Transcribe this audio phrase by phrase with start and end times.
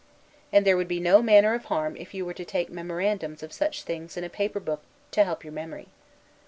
[0.51, 3.53] And there would be no manner of harm if you were to take memorandums of
[3.53, 4.81] such things in a paper book
[5.11, 5.89] to help your memory.